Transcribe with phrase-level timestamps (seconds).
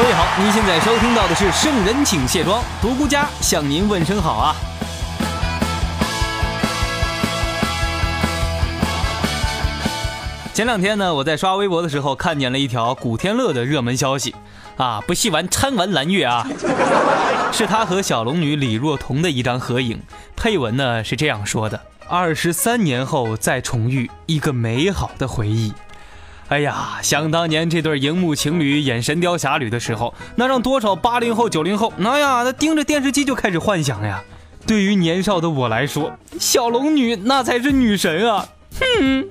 [0.00, 4.54] 各位好，您现在收听到的是《圣人请卸妆》，独孤家向您问声好啊。
[10.54, 14.36] 前两天呢，我在刷微博的时候看见了一条古天乐的热门消息
[14.76, 16.46] 啊，不戏玩参玩蓝月啊，
[17.50, 20.00] 是他和小龙女李若彤的一张合影，
[20.36, 25.72] 配文呢是这样说的：二十三年后再重遇，一个美好的回忆。
[26.48, 34.22] 哎呀，想当年这对荧幕情侣演《神雕侠侣》的时候，那让多少八零后、九零后，那呀，那盯着电视机就开始幻想呀。
[34.66, 38.48] 对于年少的我来说，小龙女那才是女神啊！
[38.80, 39.28] 哼，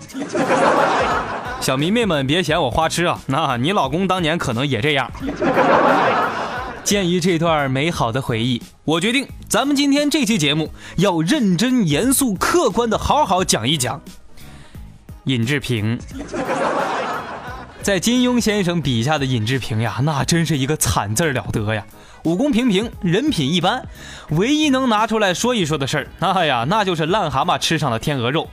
[1.60, 5.12] 小迷妹们别嫌我花痴啊，那你老公当年可能也这样。
[6.84, 14.00] 鉴于这段美好的回忆，我决定咱们今天这期节目要认真、严肃、客观的好好讲一讲
[15.24, 16.00] 尹志平。
[17.88, 21.86] 在金庸先生笔下的尹志平呀，那真是一个惨字了得呀！
[22.26, 23.88] 武功平平，人品一般，
[24.32, 28.50] 唯一能拿出来说一说的事儿，那呀，那就是癞蛤蟆吃上了天鹅肉。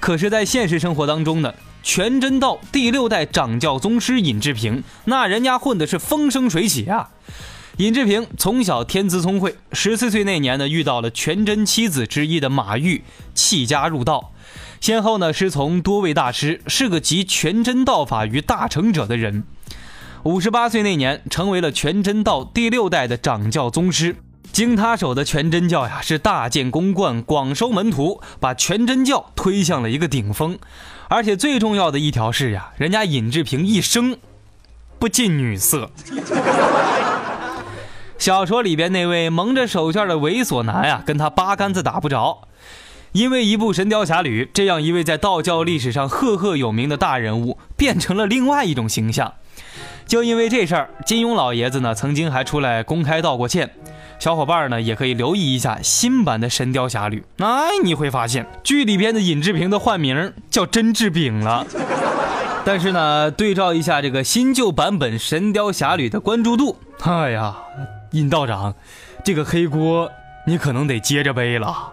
[0.00, 7.10] 可是，在现实生活当中呢，全真道第六代掌教宗师尹志平，那人家混的是风生水起啊！
[7.76, 13.04] 尹志平从小天资聪慧，十四岁那年呢，遇到了全真七子之一的马玉，
[13.34, 14.30] 弃家入道。
[14.84, 19.44] 先后呢师从多位大师，是个集全真道法于大成者的人。
[20.24, 24.16] 五十八岁那年，成为了全真道第六代的掌教宗师。
[24.52, 30.58] 经他手的全真教呀，是大建宫观，广收门徒，把全真教推向了一个顶峰。
[31.08, 34.18] 而且最重要的一条是呀，人家尹志平一生
[34.98, 35.90] 不近女色。
[38.18, 42.48] 小说里边那位蒙着手绢的猥琐男呀，跟他八竿子打不着。
[43.14, 49.34] 因为一部《神雕侠侣》，这样一位在道教历史上赫赫有名的大人物，变成了另外一种形象。
[50.04, 53.70] 就因为这事儿，金庸老爷子呢，曾经还出来公开道过歉。
[54.18, 61.64] 小伙伴呢，也可以留意一下新版的《神雕侠侣》，哎，你会发现剧里边的尹志平的换名叫甄志炳了。
[62.64, 67.56] 但是呢，对照一下这个新旧版本《神雕侠侣》的关注度，哎呀，
[68.10, 68.74] 尹道长，
[69.22, 70.10] 这个黑锅
[70.48, 71.92] 你可能得接着背了。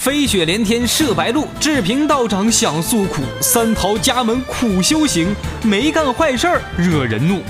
[0.00, 7.42] 飞雪连天射白鹿，志平道长想诉苦，三桃家门苦修行，没干坏事儿惹人怒。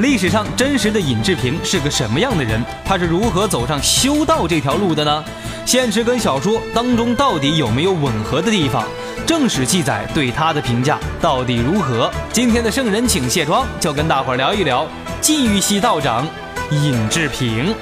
[0.00, 2.62] 历史上真实的尹志平是个什么样的人？
[2.84, 5.24] 他是如何走上修道这条路的呢？
[5.64, 8.84] 现实跟小说当中到底有没有吻合的地方？
[9.26, 12.10] 正史记载对他的评价到底如何？
[12.30, 14.86] 今天的圣人请卸妆，就跟大伙儿聊一聊
[15.22, 16.28] 禁欲系道长
[16.70, 17.74] 尹志平。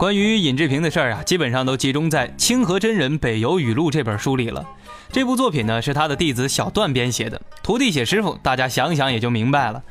[0.00, 4.64] 关于尹志平的事儿啊，基本上都集中在《清河真人北游语录》这本书里了。
[5.12, 9.82] 这部作品呢，是他的弟子小段编写的，徒弟写师傅，大家想想也就明白了。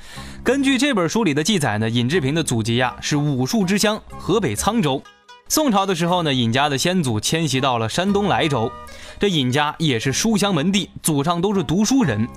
[0.44, 5.04] 根据这本书里的记载呢，尹志平的祖籍呀是武术之乡河北沧州。
[5.48, 8.72] 宋朝的时候呢，尹家的先祖迁徙到了山东莱州，
[9.20, 12.28] 这尹家也是书香门第，祖上都是读书人，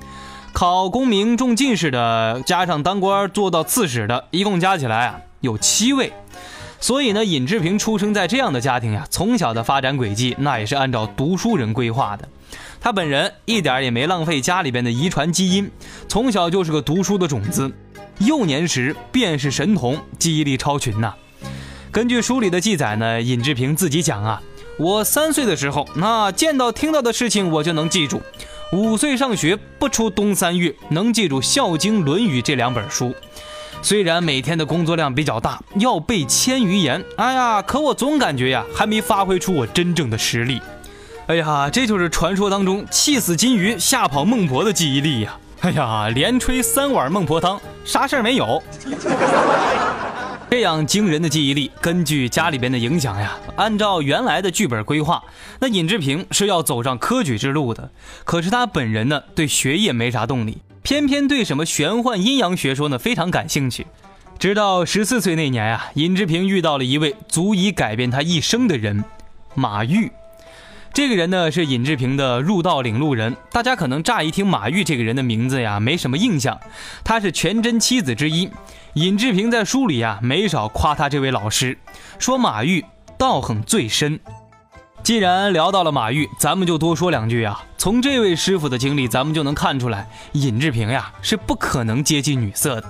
[0.52, 6.12] 考功名中进士的，加上当官做到刺史的，一共加起来啊有七位。
[6.82, 12.28] 所以呢，尹志平出生在这样的家庭呀，从小的发展轨迹那也是按照读书人规划的。
[12.80, 15.70] 他本人一点也没浪费家里边的遗传基因，
[16.08, 17.70] 从小就是个读书的种子，
[18.18, 21.14] 幼年时便是神童，记忆力超群呐。
[21.92, 24.42] 根据书里的记载呢，尹志平自己讲啊，
[24.76, 28.18] 我三岁的时候，那见到听到的事情我就能记住；
[28.72, 33.14] 五岁上学不出冬三月，能记住《孝经》《论语》这两本书。
[33.84, 40.62] 虽然每天的工作量比较大，要背千余言，哎呀，可我总感觉呀，还没发挥出我真正的实力。
[41.26, 45.36] 哎呀，这就是传说当中气死金鱼、吓跑孟婆的记忆力呀！
[45.62, 48.62] 哎呀，连吹三碗孟婆汤，啥事儿没有。
[50.48, 55.20] 这样惊人的记忆力，根据家里边的影响呀，按照原来的剧本规划，
[55.58, 57.90] 那尹志平是要走上科举之路的。
[58.22, 60.58] 可是他本人呢，对学业没啥动力。
[60.92, 63.86] 偏偏对什么玄幻阴阳学说呢非常感兴趣，
[64.38, 69.02] 直到十四岁那年啊，尹志平遇到了一位足以改变他一生的人
[69.54, 70.12] 马玉。
[70.92, 73.34] 这个人呢是尹志平的入道领路人。
[73.50, 76.60] 大家可能乍一听马玉这个人的名字呀，没什么印象。
[77.02, 78.50] 他是全真七子之一。
[78.92, 81.78] 尹志平在书里呀没少夸他这位老师，
[82.18, 82.84] 说马玉
[83.16, 84.20] 道行最深。
[85.02, 87.60] 既然聊到了马玉，咱们就多说两句啊。
[87.76, 92.84] 从这位师傅的经历，咱们就能看出来，尹志平呀是不可能接近女色的。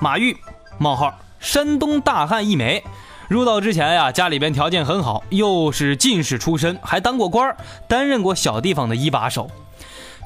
[0.00, 0.36] 马玉
[0.78, 2.82] 冒号山东大汉一枚，
[3.28, 9.48] 入道之前呀，家里边条件很好，又是进士出身，还当过官担任过小地方的一把手。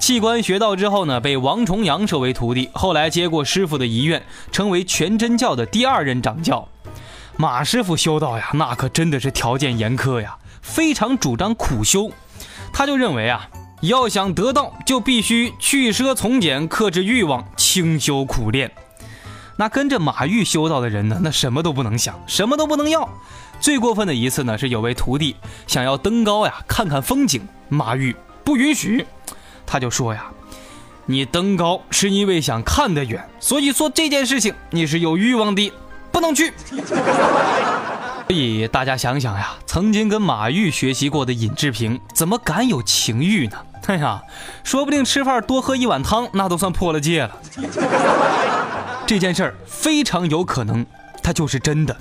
[0.01, 6.67] 弃官学道之后呢，被王重阳收为徒弟，后来接过师傅的遗愿，成为全真教的第二任掌教。
[7.37, 10.39] 马师傅修道呀，那可真的是条件严苛呀。
[10.67, 12.11] 非常主张苦修，
[12.73, 13.49] 他就认为啊，
[13.83, 18.71] 要想得道，就必须去奢从俭，克制欲望，清修苦练。
[19.57, 23.09] 那跟着马玉修道的人呢，那什么都不能想，什么都不能要。
[23.59, 25.37] 最过分的一次呢，是有位徒弟
[25.67, 28.15] 想要登高呀，看看风景，马玉
[28.45, 29.07] 不允许。
[29.65, 30.27] 他就说呀，
[31.07, 35.73] 你登高是因为想看得远，所以说这件事情你是有欲望的，
[36.13, 36.53] 不能去。
[38.29, 43.57] 所以大家想想呀，曾经跟马玉学习过的尹志平，怎么敢有情欲呢？
[43.87, 44.21] 哎呀，
[44.65, 47.31] 说不定吃饭多喝一碗汤，那都算破了戒了。
[49.07, 50.85] 这件事儿非常有可能，
[51.23, 51.97] 它就是真的。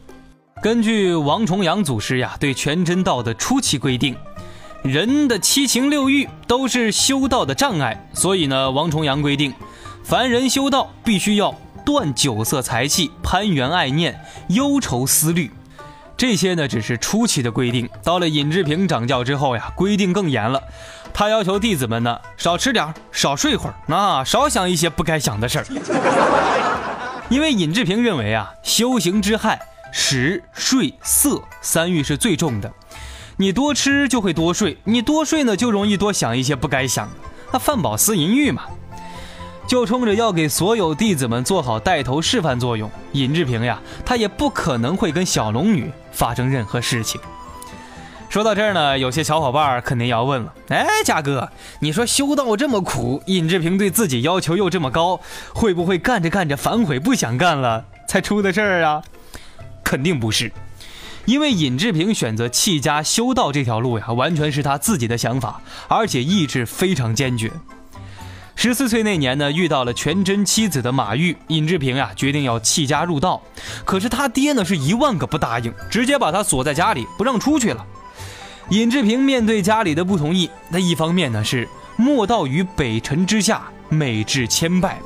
[0.64, 4.16] 根据王重阳祖师呀对全真道的初期规定，
[4.82, 9.54] 人的七情六欲都是修道的障碍，所以呢，王重阳规定，
[10.04, 11.54] 凡人修道必须要
[11.86, 15.52] 断酒色财气、攀缘爱念、忧愁思虑。
[16.18, 17.90] 这些呢，只是初期的规定。
[18.04, 20.64] 到了尹志平掌教之后呀，规定更严了。
[21.14, 25.66] 他要求弟子们呢，少吃点少睡会儿，那少想一些不该想的事儿。
[27.30, 29.60] 因为尹志平认为啊，修行之害，
[29.92, 32.72] 食、睡、色三欲是最重的。
[33.38, 37.14] 你多吃就会多睡，你多睡呢，就容易多想一些不该想的。
[37.52, 38.64] 那饭饱思淫欲嘛。
[39.68, 47.20] 就冲着要给所有弟子们做好带头示范作用，尹志平呀，他也不可能会跟小龙女发生任何事情。
[48.30, 55.20] 说到这儿呢，有些小伙伴肯定要问了：哎，嘉哥，你说修道这么苦，尹志平对自己要求又这么高，
[55.54, 59.02] 会不会干着干着反悔不想干了才出的事儿啊？
[59.84, 60.52] 肯定不是，
[61.26, 67.52] 因为尹志平选择弃家修道这条路呀，完全是他自己的想法，而且意志非常坚决。
[68.56, 73.42] 十四岁那年呢，遇到了全真妻子的马玉，尹志平呀决定要弃家入道，
[73.84, 77.86] 可是他爹呢是一万个不答应，直接把他锁在家里不让出去了。
[78.70, 81.68] 尹志平面对家里的不同意，那一方面呢是
[81.98, 85.00] 莫道于北辰之下，每至千拜，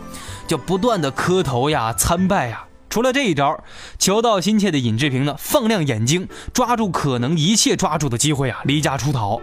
[0.48, 2.64] 就不断的磕头呀参拜呀。
[2.90, 3.62] 除了这一招，
[3.98, 9.42] 求道心切的尹志平呢放亮眼睛，抓住可能一切抓住的机会啊离家出逃。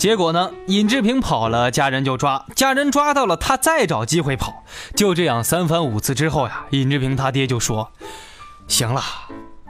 [0.00, 0.50] 结果呢？
[0.66, 4.64] 尹志平跑了，家人就抓；家人抓到了，他再找机会跑。
[4.96, 7.92] 就这样三番五次之后呀，尹志平他爹就说
[8.66, 9.02] ：“行了，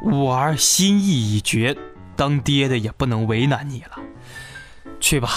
[0.05, 1.77] 我儿心意已决，
[2.15, 3.99] 当爹的也不能为难你了。
[5.01, 5.31] 去吧，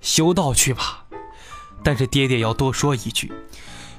[0.00, 1.06] 修道去吧。
[1.82, 3.32] 但是爹爹要多说一句，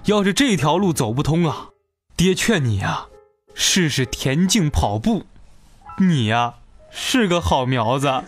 [0.05, 1.67] 要是这条路走不通啊，
[2.15, 3.07] 爹劝你呀，
[3.53, 5.25] 试试田径跑步。
[5.97, 6.53] 你呀，
[6.89, 8.23] 是个好苗子。”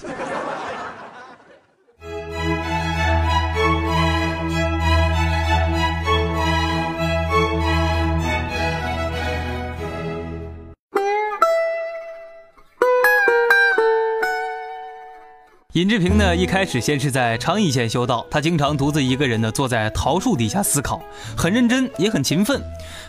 [15.73, 21.01] 尹志平呢，一开始先是在昌邑县修道，他经常独自一个人呢坐在桃树底下思考，
[21.37, 22.61] 很认真也很勤奋。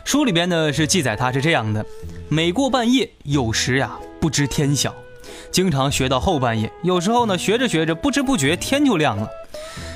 [0.04, 1.84] 书里边呢是记载他是这样的：
[2.28, 4.94] 每过半夜，有时呀不知天晓，
[5.50, 9.28] 经常学到后半夜，有时候呢学着学着，不知不觉天就亮了。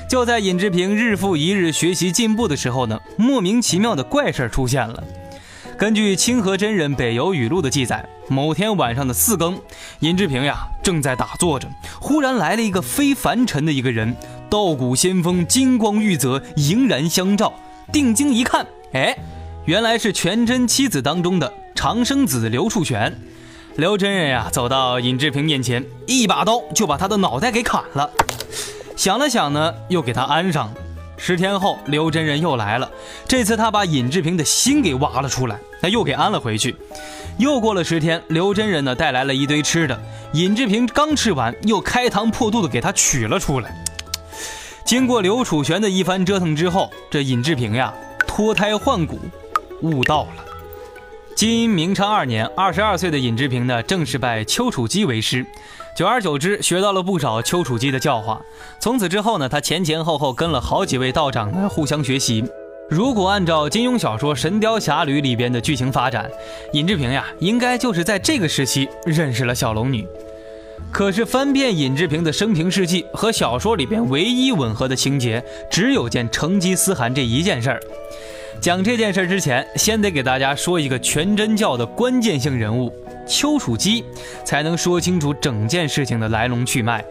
[0.09, 5.01] 就在尹志平日复一日学习进步的时候呢，莫名其妙的怪事出现了。
[5.77, 9.61] 根据清河真人《北游语录》的记载，某天晚上的四更，
[9.99, 11.67] 尹志平呀正在打坐着，
[12.01, 14.17] 忽然来了一个非凡尘的一个人，
[14.49, 17.53] 道骨仙风，金光玉泽，迎然相照。
[17.93, 19.15] 定睛一看，哎，
[19.65, 23.15] 原来是全真七子当中的长生子刘处玄。
[23.75, 28.09] 刘真人呀走到尹志平面前，一把刀就把他的脑袋给砍了。
[28.95, 30.73] 想了想呢，又给他安上。
[31.17, 32.89] 十天后，刘真人又来了。
[33.27, 36.75] 这次他把尹志平的心给挖了出来，他又给安了回去。
[37.37, 39.99] 又过了十天，刘真人呢带来了一堆吃的。
[40.33, 43.75] 尹志平刚吃完，又开膛破肚的给他取了出来。
[44.85, 47.93] 经过刘楚玄的一番折腾之后，这尹志平呀
[48.25, 49.19] 脱胎换骨，
[49.81, 50.45] 悟道了。
[51.35, 55.45] 今明昌二年，二十二岁的尹志平呢正式拜丘处机为师。
[55.97, 58.39] 久而久之，学到了不少丘处机的教化。
[58.79, 62.45] 从此之后呢，他前前后后跟了好几位道长呢，互相学习。
[62.87, 66.29] 如果按照金庸小说《神雕侠侣》里边的剧情发展，
[66.73, 70.07] 尹志平呀，应该就是在这个时期认识了小龙女。
[70.91, 77.81] 可是翻遍尹志平的生平事迹和小说里边唯一吻合的情节，只有件成吉思汗这一件事儿。
[78.61, 82.93] 讲这件事之前，先得给大家说一个全真教的关键性人物
[83.27, 84.03] 丘处机，
[84.45, 87.03] 才能说清楚整件事情的来龙去脉。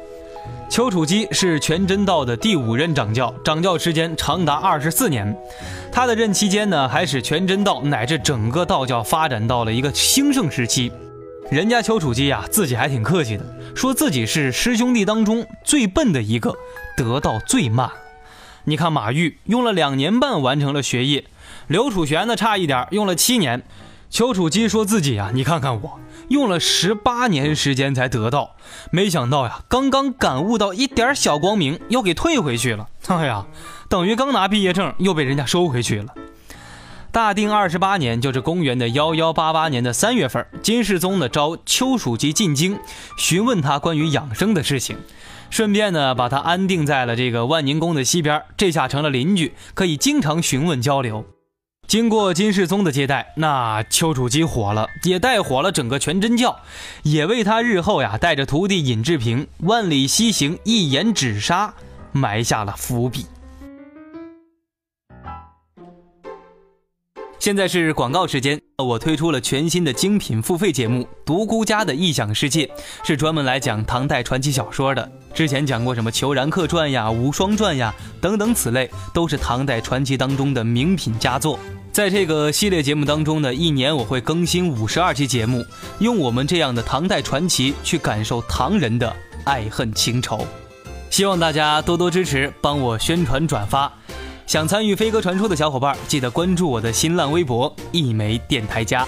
[0.68, 5.37] 丘处机是全真道的第五任掌教，掌教时间长达二十四年。
[5.92, 10.90] 他的任期间呢，还使全真道乃至整个道教发展到了一个兴盛时期。
[11.50, 13.44] 人家丘处机呀，自己还挺客气的，
[13.75, 16.52] 说自己是师兄弟当中最笨的一个，
[16.96, 17.88] 得道最慢。
[18.64, 21.25] 你看马玉用了两年半完成了学业，
[21.68, 23.62] 刘楚玄呢差一点用了七年。
[24.16, 28.56] 丘处机说自己啊，你看看我用了十八年时间才得到，
[28.90, 32.88] 没想到呀，刚刚感悟到一点小光明，又给退回去了。
[33.08, 33.44] 哎呀，
[33.90, 36.14] 等于刚拿毕业证又被人家收回去了。
[37.12, 42.78] 大定二十八年，就是公元的幺幺八八年的三月份，金世宗呢召丘处机进京，
[43.18, 44.96] 询问他关于养生的事情，
[45.50, 51.26] 顺便呢把他安定在了这个万宁宫的西边，这下成了邻居，可以经常询问交流。
[51.87, 56.59] 经过金世宗的接待，那丘处机火了，也带火了整个全真教，
[57.05, 61.73] 也为他日后呀带着徒弟尹志平万里西行、一言止杀
[62.11, 63.26] 埋下了伏笔。
[67.46, 72.66] 现在是广告时间，我推出了全新的精品付费节目《独孤家的异想世界》，
[73.04, 75.08] 是专门来讲唐代传奇小说的。
[75.32, 81.56] 之前讲过什么《裘然客传》呀、《无双传》呀等等，此类都是唐代传奇当中的名品佳作。
[81.92, 85.64] 在这个系列节目当中呢，一年我会更新五十二期节目，
[86.00, 90.44] 用我们这样的唐代传奇去感受唐人的爱恨情仇。
[91.10, 93.92] 希望大家多多支持，帮我宣传转发。
[94.46, 99.04] 想参与飞鸽传书的小伙伴，记得关注我的新浪微博“一枚电台家”。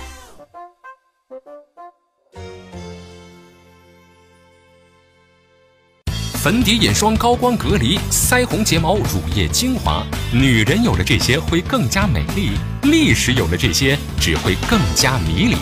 [6.35, 15.57] 粉底、眼霜、高光隔离、腮红、睫毛、乳液、精华，女人有了这些会更加美丽；历史有了这些只会更加迷离。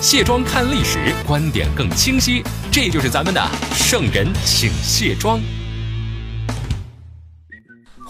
[0.00, 2.42] 卸妆看历史，观点更清晰。
[2.72, 3.40] 这就是咱们的
[3.74, 5.40] 圣人请卸妆。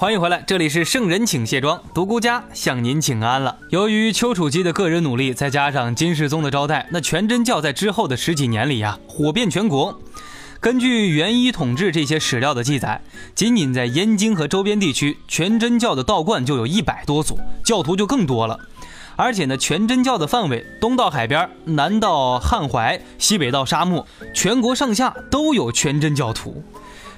[0.01, 3.55] 欢迎回来，这里是圣人请卸妆，独孤家向您请安了。
[3.69, 10.01] 由于丘处机的个人努力，再加上金世宗的招待，那全真教在之后的十几年里呀，火遍全国。
[10.59, 13.03] 根据《元一统治》这些史料的记载，
[13.35, 18.59] 仅仅在燕京和周边地区，全真教的道观就有一百多所，教徒就更多了。
[19.17, 26.65] 而且呢，全真教的范围，东到海边，南到汉淮，西北到沙漠，全国上下都有全真教徒。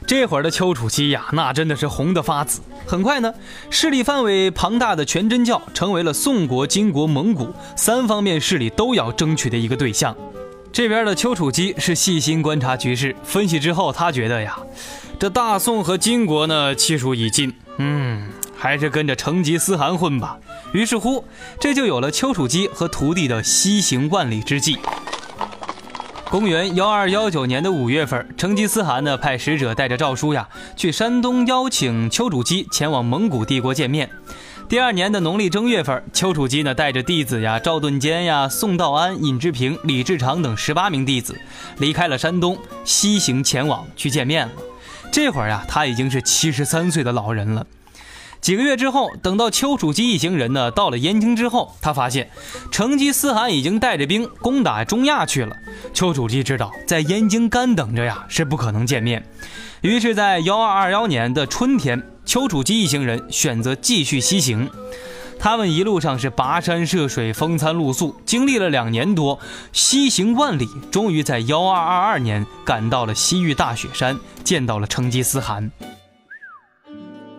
[0.07, 2.61] 这会儿的丘处机呀，那真的是红得发紫。
[2.87, 3.33] 很快呢，
[3.71, 10.15] 势力范围庞大的全真教成为了宋国、金国、蒙古三方面势力都要争取的一个对象。
[10.73, 14.59] 这边的丘处机是细心观察局势，分析之后，他觉得呀，
[15.19, 20.39] 这大宋和金国呢气数已尽，嗯，还是跟着成吉思汗混吧。
[20.73, 21.25] 于是乎，
[21.61, 24.79] 这就有了丘处机和徒弟的西行万里之计。
[26.33, 34.09] 公元幺二幺九年的五月份，成吉思汗呢派使者带着诏书呀，去山东邀请丘处机前往蒙古帝国见面。
[34.67, 41.39] 第二年的农历正月份，丘处机呢带着弟子呀赵盾坚呀、宋道安、尹志平、李志长等十八名弟子，
[41.77, 44.55] 离开了山东，西行前往去见面了。
[45.13, 47.67] 这会儿呀，他已经是七十三岁的老人了。
[48.43, 52.29] 几个月之后，等到丘处机一行人呢到了燕京之后，他发现
[52.73, 55.57] 成吉思汗已经带着兵攻打中亚去了。
[55.95, 59.25] 丘处机知道在燕京干等着呀是不可能见面，
[59.81, 62.03] 于是，在幺二二幺年的春天。
[62.25, 64.71] 丘处机一行人选择继续西行，
[65.41, 69.41] 他们一路上是跋山涉水、风餐露宿，经历了两年多，
[69.73, 75.71] 西行万里，终于在幺二二二年赶到了西域大雪山，见到了成吉思汗。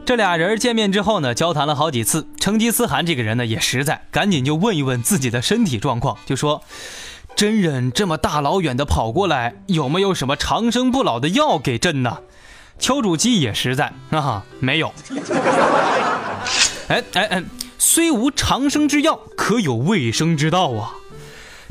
[0.05, 2.27] 这俩人见面之后呢，交谈了好几次。
[2.39, 6.61] 成吉思汗这个人呢也实在，赶紧就问一问自己的身体状况，就说
[7.35, 12.17] ：“真人这么大老远的跑过来，有没有什么长生不老的药给朕呢？”
[12.79, 14.91] 丘处机也实在啊，没有。
[16.89, 17.43] 哎哎哎，
[17.77, 20.95] 虽无长生之药，可有卫生之道啊？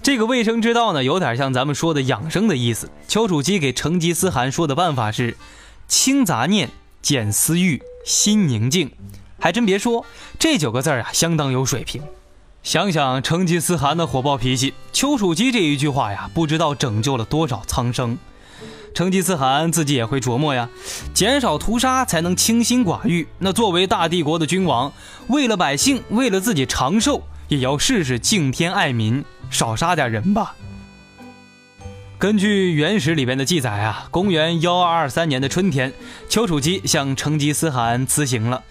[0.02, 2.88] 这个卫生之道呢，有点像咱们说的养生的意思。
[3.06, 5.36] 丘处机给成吉思汗说的办法是：
[5.86, 6.70] 清杂念，
[7.02, 8.90] 减私欲，心宁静。
[9.38, 10.04] 还真别说，
[10.38, 12.02] 这九个字啊，相当有水平。
[12.62, 18.16] 想想成吉思汗的火爆脾气，丘处机这一句话呀，不知道拯救了多少苍生。
[18.94, 20.68] 成吉思汗自己也会琢磨呀，
[21.12, 23.26] 减少屠杀才能清心寡欲。
[23.38, 24.92] 那作为大帝国的君王，
[25.26, 30.54] 为了百姓，为了自己长寿，也要试试敬天爱民，少杀点人吧。
[32.22, 35.92] 根据《原始》里边的记载啊，公元幺二二三年的春天，
[36.28, 38.62] 丘处机向成吉思汗辞行了。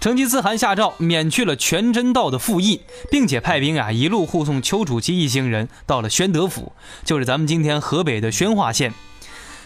[0.00, 6.72] 成吉思汗下诏免去了全真道的赋役，并且派兵啊一路护送丘处机一行人到了宣德府，
[7.04, 8.94] 就是咱们今天河北的宣化县。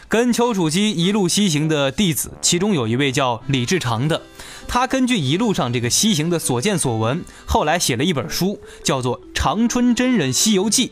[0.08, 4.22] 跟丘处机一路西行的弟子，其中有一位叫李志长的，
[4.66, 10.86] 他根据一路上这个西行的所见所闻，后来写了一本书，叫做《长春真人西游记》。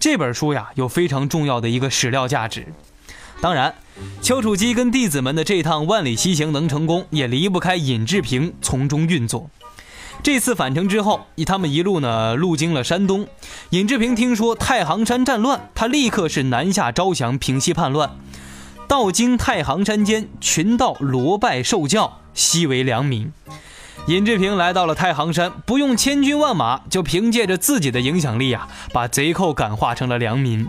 [0.00, 2.66] 这本书呀，有非常重要的一个史料价值。
[3.42, 3.74] 当然，
[4.22, 9.50] 丘处机跟弟子们的这趟万里西行能成功，也离不开尹志平从中运作。
[10.22, 13.28] 这次返程之后，他们一路呢路经了山东。
[13.70, 18.10] 尹志平听说太行山战乱，他立刻是南下招降，平息叛乱。
[18.88, 23.30] 到经太行山间，群盗罗拜受教，悉为良民。
[24.06, 30.66] 尹志平来到了太行山，不用千军万马，就凭借着自己的影响力啊，把贼寇感化成了良民。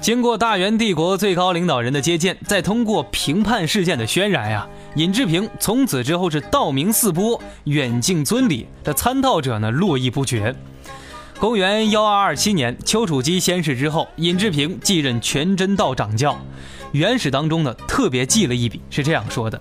[0.00, 10.54] 经过大元帝国最高领导人的接见，再通过平叛事件的渲染呀，尹志平从此之后是道名四播，远近尊礼，这参道者呢络绎不绝。
[11.38, 16.38] 公元幺二二七年，丘处机仙逝之后，尹志平继任全真道掌教。
[16.92, 19.60] 原始当中呢特别记了一笔，是这样说的。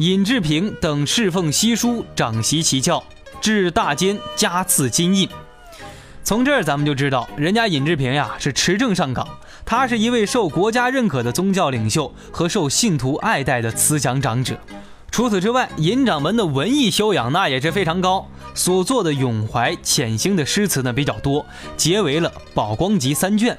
[0.00, 3.04] 尹志平等侍奉西书，掌习其教，
[3.38, 5.28] 至大监加赐金印。
[6.24, 9.28] 从这儿咱们就知道，人家尹志平呀是持证上岗，
[9.66, 14.58] 他是一位受国家认可的宗教领袖和受信徒爱戴的慈祥长者。
[15.10, 21.44] 除此之外，尹掌门的文艺修养那也是非常高，所作的咏怀潜心的诗词呢比较多，
[21.76, 23.54] 结为了《宝光集》三卷。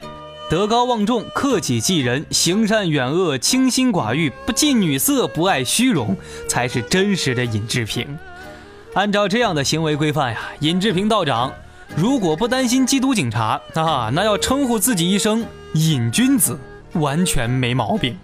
[0.52, 6.14] 德高望重，克己济人，行善远恶，清心寡欲，不近女色，不爱虚荣，
[6.46, 8.06] 才是真实的尹志平。
[8.94, 11.54] 按照这样的行为规范呀，尹志平道长
[11.96, 16.60] 如果不担心缉毒警察啊，那要称呼自己一声尹君子，
[16.96, 18.18] 完全没毛病。